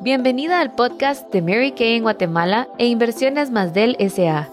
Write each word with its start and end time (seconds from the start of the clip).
Bienvenida 0.00 0.60
al 0.60 0.70
podcast 0.70 1.28
de 1.32 1.42
Mary 1.42 1.72
Kay 1.72 1.96
en 1.96 2.04
Guatemala 2.04 2.68
e 2.78 2.86
Inversiones 2.86 3.50
Más 3.50 3.74
del 3.74 3.96
SA. 4.08 4.48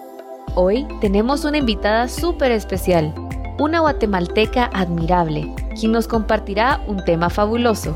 Hoy 0.56 0.88
tenemos 1.02 1.46
una 1.46 1.60
invitada 1.60 2.08
súper 2.08 2.52
especial, 2.52 3.13
una 3.60 3.81
guatemalteca 3.81 4.71
admirable, 4.73 5.54
quien 5.79 5.92
nos 5.92 6.08
compartirá 6.08 6.81
un 6.88 7.05
tema 7.05 7.29
fabuloso. 7.29 7.96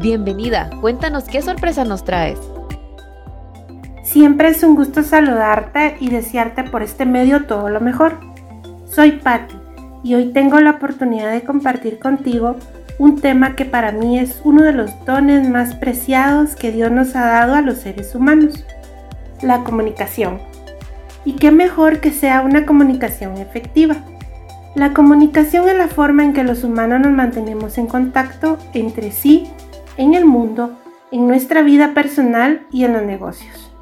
Bienvenida, 0.00 0.68
cuéntanos 0.82 1.24
qué 1.24 1.40
sorpresa 1.40 1.86
nos 1.86 2.04
traes. 2.04 2.38
Siempre 4.02 4.48
es 4.48 4.62
un 4.62 4.74
gusto 4.74 5.02
saludarte 5.02 5.96
y 5.98 6.10
desearte 6.10 6.64
por 6.64 6.82
este 6.82 7.06
medio 7.06 7.46
todo 7.46 7.70
lo 7.70 7.80
mejor. 7.80 8.20
Soy 8.84 9.12
Patti 9.12 9.56
y 10.04 10.14
hoy 10.14 10.30
tengo 10.34 10.60
la 10.60 10.72
oportunidad 10.72 11.32
de 11.32 11.42
compartir 11.42 11.98
contigo 11.98 12.56
un 12.98 13.20
tema 13.20 13.56
que 13.56 13.64
para 13.64 13.92
mí 13.92 14.18
es 14.18 14.40
uno 14.44 14.62
de 14.62 14.72
los 14.72 15.04
dones 15.04 15.48
más 15.48 15.74
preciados 15.74 16.54
que 16.54 16.72
Dios 16.72 16.90
nos 16.90 17.16
ha 17.16 17.26
dado 17.26 17.54
a 17.54 17.62
los 17.62 17.78
seres 17.78 18.14
humanos, 18.14 18.64
la 19.42 19.64
comunicación. 19.64 20.38
Y 21.24 21.34
qué 21.34 21.50
mejor 21.50 22.00
que 22.00 22.10
sea 22.10 22.40
una 22.40 22.66
comunicación 22.66 23.36
efectiva. 23.38 23.96
La 24.74 24.92
comunicación 24.92 25.68
es 25.68 25.76
la 25.76 25.88
forma 25.88 26.24
en 26.24 26.32
que 26.32 26.44
los 26.44 26.64
humanos 26.64 27.00
nos 27.00 27.12
mantenemos 27.12 27.78
en 27.78 27.86
contacto 27.86 28.58
entre 28.72 29.12
sí, 29.12 29.48
en 29.96 30.14
el 30.14 30.24
mundo, 30.24 30.78
en 31.10 31.26
nuestra 31.28 31.62
vida 31.62 31.92
personal 31.94 32.66
y 32.72 32.84
en 32.84 32.94
los 32.94 33.02
negocios. 33.02 33.72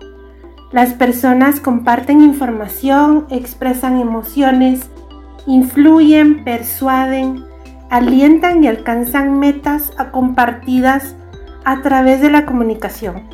Las 0.73 0.93
personas 0.95 1.61
comparten 1.61 2.21
información, 2.21 3.27
expresan 3.31 4.01
emociones, 4.01 4.89
influyen, 5.47 6.45
persuaden, 6.45 7.45
alientan 7.91 8.63
y 8.63 8.69
alcanzan 8.69 9.39
metas 9.39 9.93
compartidas 10.13 11.17
a 11.65 11.83
través 11.83 12.21
de 12.21 12.31
la 12.31 12.47
comunicación. 12.47 13.29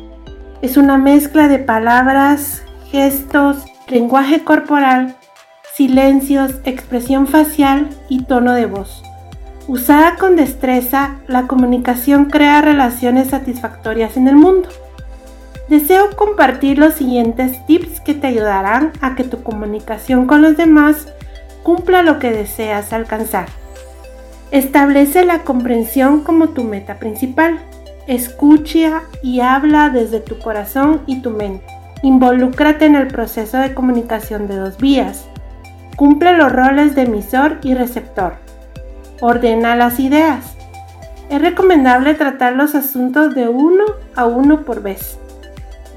Es 0.61 0.75
una 0.75 0.97
mezcla 0.97 1.47
de 1.47 1.59
palabras, 1.59 2.63
gestos, 2.91 3.63
lenguaje 3.87 4.43
corporal, 4.43 5.15
silencios, 5.75 6.55
expresión 6.65 7.27
facial 7.27 7.87
y 8.09 8.23
tono 8.23 8.53
de 8.53 8.65
voz. 8.65 9.03
Usada 9.67 10.15
con 10.15 10.35
destreza, 10.35 11.17
la 11.27 11.45
comunicación 11.45 12.25
crea 12.25 12.61
relaciones 12.61 13.29
satisfactorias 13.29 14.17
en 14.17 14.27
el 14.27 14.35
mundo. 14.35 14.69
Deseo 15.69 16.15
compartir 16.15 16.79
los 16.79 16.95
siguientes 16.95 17.63
tips 17.67 17.99
que 17.99 18.13
te 18.13 18.27
ayudarán 18.27 18.93
a 19.01 19.15
que 19.15 19.25
tu 19.25 19.43
comunicación 19.43 20.25
con 20.25 20.41
los 20.41 20.57
demás 20.57 21.07
cumpla 21.63 22.01
lo 22.01 22.17
que 22.17 22.31
deseas 22.31 22.93
alcanzar. 22.93 23.49
Establece 24.51 25.25
la 25.25 25.43
comprensión 25.43 26.21
como 26.21 26.49
tu 26.49 26.63
meta 26.63 26.99
principal. 26.99 27.59
Escucha 28.07 29.03
y 29.21 29.41
habla 29.41 29.89
desde 29.89 30.21
tu 30.21 30.39
corazón 30.39 31.01
y 31.05 31.21
tu 31.21 31.31
mente. 31.31 31.65
Involúcrate 32.01 32.85
en 32.85 32.95
el 32.95 33.07
proceso 33.07 33.57
de 33.57 33.73
comunicación 33.73 34.47
de 34.47 34.55
dos 34.55 34.77
vías. 34.77 35.25
Cumple 35.97 36.37
los 36.37 36.51
roles 36.51 36.95
de 36.95 37.01
emisor 37.01 37.57
y 37.61 37.73
receptor. 37.73 38.35
Ordena 39.19 39.75
las 39.75 39.99
ideas. 39.99 40.55
Es 41.29 41.41
recomendable 41.41 42.13
tratar 42.13 42.53
los 42.53 42.73
asuntos 42.73 43.35
de 43.35 43.49
uno 43.49 43.83
a 44.15 44.25
uno 44.25 44.63
por 44.63 44.81
vez. 44.81 45.17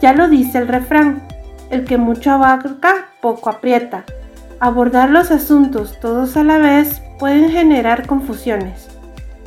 Ya 0.00 0.12
lo 0.12 0.28
dice 0.28 0.58
el 0.58 0.66
refrán, 0.66 1.22
el 1.70 1.84
que 1.84 1.98
mucho 1.98 2.32
abarca, 2.32 3.10
poco 3.20 3.48
aprieta. 3.50 4.04
Abordar 4.58 5.10
los 5.10 5.30
asuntos 5.30 6.00
todos 6.00 6.36
a 6.36 6.42
la 6.42 6.58
vez 6.58 7.00
pueden 7.20 7.50
generar 7.50 8.06
confusiones. 8.06 8.88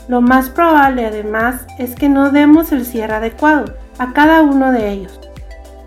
Lo 0.08 0.22
más 0.22 0.50
probable 0.50 1.06
además 1.06 1.66
es 1.80 1.96
que 1.96 2.08
no 2.08 2.30
demos 2.30 2.72
el 2.72 2.86
cierre 2.86 3.16
adecuado 3.16 3.74
a 3.98 4.14
cada 4.14 4.44
uno 4.44 4.72
de 4.72 4.92
ellos. 4.92 5.20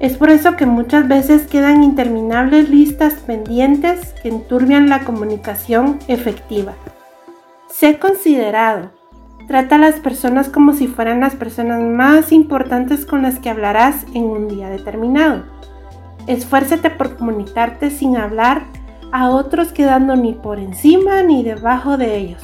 Es 0.01 0.17
por 0.17 0.29
eso 0.29 0.57
que 0.57 0.67
muchas 0.67 1.09
veces 1.09 1.47
quedan 1.47 1.83
interminables 1.83 2.69
listas 2.69 3.15
pendientes 3.15 4.13
que 4.23 4.29
enturbian 4.29 4.91
la 4.91 5.05
comunicación 5.05 5.99
efectiva. 6.09 6.75
Sé 7.71 7.99
considerado. 7.99 8.91
Trata 9.47 9.77
a 9.77 9.79
las 9.79 10.01
personas 10.01 10.49
como 10.49 10.75
si 10.75 10.89
fueran 10.89 11.21
las 11.21 11.37
personas 11.37 11.81
más 11.81 12.33
importantes 12.33 13.07
con 13.07 13.23
las 13.23 13.39
que 13.39 13.49
hablarás 13.49 14.05
en 14.13 14.25
un 14.25 14.49
día 14.49 14.69
determinado. 14.69 15.45
Esfuérzate 16.27 16.91
por 16.91 17.17
comunicarte 17.17 17.91
sin 17.91 18.17
hablar 18.17 18.65
a 19.13 19.31
otros 19.31 19.73
quedando 19.73 20.17
ni 20.17 20.33
por 20.33 20.59
encima 20.59 21.23
ni 21.23 21.43
debajo 21.43 21.97
de 21.97 22.17
ellos. 22.17 22.43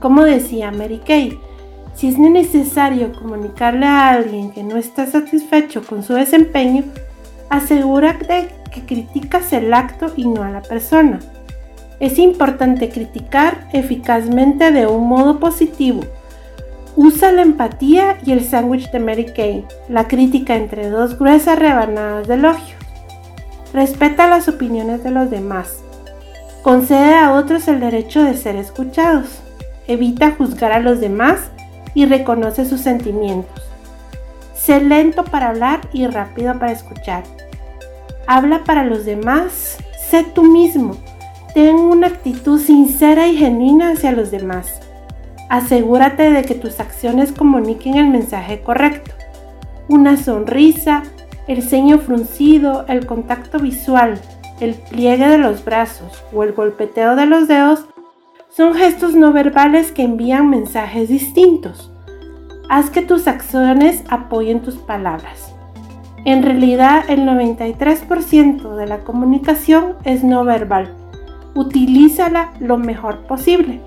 Como 0.00 0.24
decía 0.24 0.70
Mary 0.70 1.00
Kay, 1.04 1.38
si 1.94 2.08
es 2.08 2.18
necesario 2.18 3.12
comunicarle 3.12 3.86
a 3.86 4.10
alguien 4.10 4.52
que 4.52 4.62
no 4.62 4.76
está 4.76 5.06
satisfecho 5.06 5.82
con 5.82 6.02
su 6.02 6.12
desempeño, 6.12 6.84
asegúrate 7.48 8.48
que 8.70 8.82
criticas 8.82 9.52
el 9.54 9.72
acto 9.72 10.12
y 10.14 10.26
no 10.26 10.42
a 10.42 10.50
la 10.50 10.60
persona. 10.60 11.20
Es 11.98 12.18
importante 12.18 12.90
criticar 12.90 13.68
eficazmente 13.72 14.70
de 14.72 14.86
un 14.86 15.08
modo 15.08 15.40
positivo. 15.40 16.02
Usa 16.96 17.32
la 17.32 17.42
empatía 17.42 18.18
y 18.24 18.32
el 18.32 18.44
sándwich 18.44 18.90
de 18.90 19.00
Mary 19.00 19.26
Kay, 19.34 19.64
la 19.88 20.06
crítica 20.06 20.56
entre 20.56 20.90
dos 20.90 21.18
gruesas 21.18 21.58
rebanadas 21.58 22.28
de 22.28 22.34
elogio. 22.34 22.76
Respeta 23.72 24.28
las 24.28 24.48
opiniones 24.48 25.02
de 25.02 25.10
los 25.10 25.30
demás. 25.30 25.85
Concede 26.66 27.14
a 27.14 27.32
otros 27.32 27.68
el 27.68 27.78
derecho 27.78 28.24
de 28.24 28.36
ser 28.36 28.56
escuchados. 28.56 29.40
Evita 29.86 30.32
juzgar 30.32 30.72
a 30.72 30.80
los 30.80 30.98
demás 30.98 31.38
y 31.94 32.06
reconoce 32.06 32.64
sus 32.64 32.80
sentimientos. 32.80 33.62
Sé 34.52 34.80
lento 34.80 35.22
para 35.22 35.50
hablar 35.50 35.82
y 35.92 36.08
rápido 36.08 36.58
para 36.58 36.72
escuchar. 36.72 37.22
Habla 38.26 38.64
para 38.64 38.82
los 38.82 39.04
demás. 39.04 39.78
Sé 40.10 40.24
tú 40.24 40.42
mismo. 40.42 40.96
Ten 41.54 41.76
una 41.76 42.08
actitud 42.08 42.60
sincera 42.60 43.28
y 43.28 43.36
genuina 43.36 43.92
hacia 43.92 44.10
los 44.10 44.32
demás. 44.32 44.80
Asegúrate 45.48 46.32
de 46.32 46.42
que 46.42 46.56
tus 46.56 46.80
acciones 46.80 47.30
comuniquen 47.30 47.94
el 47.94 48.08
mensaje 48.08 48.60
correcto. 48.62 49.12
Una 49.88 50.16
sonrisa, 50.16 51.04
el 51.46 51.62
ceño 51.62 51.98
fruncido, 52.00 52.86
el 52.88 53.06
contacto 53.06 53.60
visual, 53.60 54.20
el 54.60 54.74
pliegue 54.74 55.28
de 55.28 55.38
los 55.38 55.64
brazos 55.64 56.24
o 56.32 56.42
el 56.42 56.52
golpeteo 56.52 57.16
de 57.16 57.26
los 57.26 57.48
dedos 57.48 57.86
son 58.48 58.74
gestos 58.74 59.14
no 59.14 59.32
verbales 59.32 59.92
que 59.92 60.02
envían 60.02 60.48
mensajes 60.48 61.08
distintos. 61.08 61.92
Haz 62.68 62.90
que 62.90 63.02
tus 63.02 63.28
acciones 63.28 64.02
apoyen 64.08 64.62
tus 64.62 64.76
palabras. 64.76 65.52
En 66.24 66.42
realidad, 66.42 67.04
el 67.08 67.20
93% 67.20 68.74
de 68.74 68.86
la 68.86 68.98
comunicación 69.00 69.94
es 70.04 70.24
no 70.24 70.44
verbal. 70.44 70.92
Utilízala 71.54 72.52
lo 72.58 72.78
mejor 72.78 73.26
posible. 73.26 73.80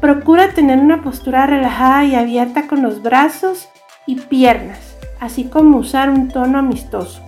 Procura 0.00 0.50
tener 0.50 0.78
una 0.78 1.02
postura 1.02 1.46
relajada 1.46 2.04
y 2.04 2.14
abierta 2.14 2.68
con 2.68 2.82
los 2.82 3.02
brazos 3.02 3.68
y 4.06 4.16
piernas, 4.16 4.96
así 5.18 5.44
como 5.44 5.78
usar 5.78 6.10
un 6.10 6.28
tono 6.28 6.58
amistoso. 6.58 7.20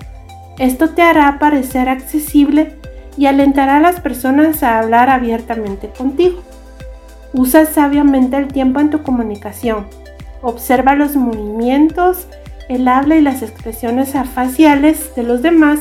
Esto 0.58 0.90
te 0.90 1.02
hará 1.02 1.38
parecer 1.38 1.88
accesible 1.88 2.74
y 3.16 3.26
alentará 3.26 3.76
a 3.76 3.80
las 3.80 4.00
personas 4.00 4.62
a 4.62 4.78
hablar 4.78 5.08
abiertamente 5.08 5.88
contigo. 5.88 6.42
Usa 7.32 7.66
sabiamente 7.66 8.36
el 8.36 8.48
tiempo 8.48 8.80
en 8.80 8.90
tu 8.90 9.02
comunicación. 9.02 9.86
Observa 10.42 10.94
los 10.94 11.14
movimientos, 11.14 12.26
el 12.68 12.88
habla 12.88 13.16
y 13.16 13.20
las 13.20 13.42
expresiones 13.42 14.14
faciales 14.34 15.14
de 15.14 15.22
los 15.22 15.42
demás 15.42 15.80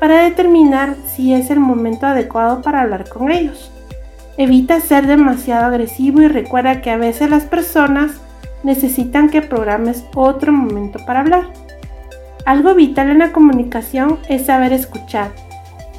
para 0.00 0.24
determinar 0.24 0.96
si 1.06 1.34
es 1.34 1.50
el 1.50 1.60
momento 1.60 2.06
adecuado 2.06 2.62
para 2.62 2.80
hablar 2.80 3.08
con 3.08 3.30
ellos. 3.30 3.70
Evita 4.36 4.80
ser 4.80 5.06
demasiado 5.06 5.66
agresivo 5.66 6.22
y 6.22 6.28
recuerda 6.28 6.80
que 6.80 6.90
a 6.90 6.96
veces 6.96 7.30
las 7.30 7.44
personas 7.44 8.12
necesitan 8.62 9.28
que 9.28 9.42
programes 9.42 10.04
otro 10.14 10.52
momento 10.52 10.98
para 11.04 11.20
hablar. 11.20 11.69
Algo 12.50 12.74
vital 12.74 13.10
en 13.10 13.20
la 13.20 13.30
comunicación 13.30 14.18
es 14.28 14.46
saber 14.46 14.72
escuchar. 14.72 15.30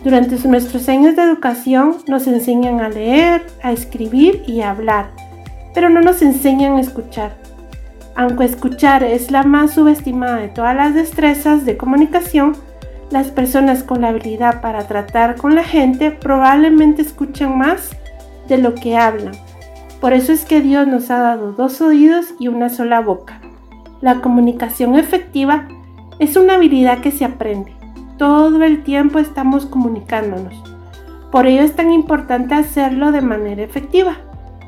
Durante 0.04 0.36
nuestros 0.50 0.90
años 0.90 1.16
de 1.16 1.22
educación 1.22 2.00
nos 2.10 2.28
enseñan 2.28 2.82
a 2.82 2.90
leer, 2.90 3.48
a 3.64 3.72
escribir 3.72 4.44
y 4.46 4.60
a 4.60 4.72
hablar, 4.72 5.12
pero 5.74 5.90
no 5.90 6.02
nos 6.02 6.22
enseñan 6.22 6.74
a 6.74 6.82
escuchar. 6.82 7.38
Aunque 8.18 8.44
escuchar 8.44 9.02
es 9.02 9.32
la 9.32 9.44
más 9.44 9.76
subestimada 9.76 10.36
de 10.36 10.50
todas 10.50 10.76
las 10.76 10.94
destrezas 10.94 11.64
de 11.64 11.78
comunicación, 11.78 12.58
las 13.12 13.28
personas 13.28 13.84
con 13.84 14.02
la 14.02 14.10
habilidad 14.10 14.60
para 14.60 14.88
tratar 14.88 15.38
con 15.38 15.56
la 15.56 15.64
gente 15.64 16.12
probablemente 16.12 17.02
escuchan 17.02 17.58
más 17.58 17.92
de 18.50 18.58
lo 18.58 18.76
que 18.76 18.98
hablan. 18.98 19.36
Por 20.02 20.12
eso 20.12 20.34
es 20.34 20.44
que 20.44 20.60
Dios 20.60 20.86
nos 20.86 21.12
ha 21.12 21.20
dado 21.20 21.54
dos 21.54 21.80
oídos 21.80 22.34
y 22.40 22.50
una 22.50 22.68
sola 22.68 23.00
boca. 23.00 23.40
La 24.02 24.20
comunicación 24.20 24.98
efectiva 24.98 25.70
es 26.20 26.36
una 26.36 26.56
habilidad 26.56 27.00
que 27.00 27.12
se 27.12 27.26
aprende. 27.26 27.74
Todo 28.18 28.64
el 28.64 28.84
tiempo 28.84 29.20
estamos 29.20 29.66
comunicándonos. 29.66 30.54
Por 31.32 31.48
ello 31.48 31.62
es 31.62 31.76
tan 31.76 31.92
importante 31.92 32.54
hacerlo 32.54 33.12
de 33.12 33.22
manera 33.22 33.64
efectiva. 33.64 34.18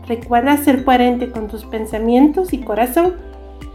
Recuerda 0.07 0.57
ser 0.57 0.83
coherente 0.83 1.29
con 1.29 1.47
tus 1.47 1.65
pensamientos 1.65 2.53
y 2.53 2.59
corazón 2.59 3.13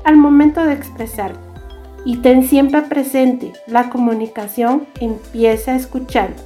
al 0.04 0.16
momento 0.16 0.64
de 0.64 0.72
expresarte. 0.72 1.38
Y 2.04 2.18
ten 2.18 2.44
siempre 2.44 2.82
presente, 2.82 3.52
la 3.66 3.90
comunicación 3.90 4.86
empieza 5.00 5.74
escuchando. 5.74 6.36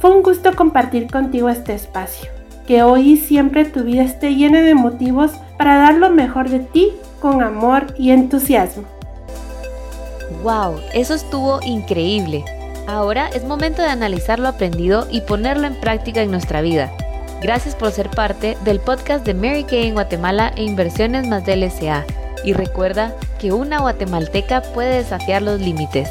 Fue 0.00 0.10
un 0.10 0.22
gusto 0.22 0.56
compartir 0.56 1.08
contigo 1.08 1.48
este 1.48 1.74
espacio. 1.74 2.28
Que 2.66 2.82
hoy 2.82 3.12
y 3.12 3.16
siempre 3.16 3.64
tu 3.64 3.84
vida 3.84 4.02
esté 4.02 4.34
llena 4.34 4.62
de 4.62 4.74
motivos 4.74 5.32
para 5.58 5.76
dar 5.76 5.94
lo 5.94 6.10
mejor 6.10 6.48
de 6.48 6.58
ti 6.58 6.90
con 7.20 7.42
amor 7.42 7.94
y 7.96 8.10
entusiasmo. 8.10 8.84
¡Wow! 10.42 10.80
Eso 10.92 11.14
estuvo 11.14 11.60
increíble. 11.62 12.44
Ahora 12.88 13.28
es 13.28 13.44
momento 13.44 13.80
de 13.80 13.88
analizar 13.88 14.40
lo 14.40 14.48
aprendido 14.48 15.06
y 15.10 15.20
ponerlo 15.20 15.68
en 15.68 15.76
práctica 15.76 16.20
en 16.20 16.32
nuestra 16.32 16.62
vida. 16.62 16.92
Gracias 17.40 17.76
por 17.76 17.92
ser 17.92 18.10
parte 18.10 18.56
del 18.64 18.80
podcast 18.80 19.24
de 19.24 19.34
Mary 19.34 19.64
Kay 19.64 19.86
en 19.86 19.94
Guatemala 19.94 20.52
e 20.56 20.64
Inversiones 20.64 21.28
más 21.28 21.44
del 21.44 21.68
SA. 21.70 22.04
Y 22.44 22.54
recuerda 22.54 23.14
que 23.38 23.52
una 23.52 23.80
guatemalteca 23.80 24.62
puede 24.62 24.96
desafiar 24.96 25.42
los 25.42 25.60
límites. 25.60 26.10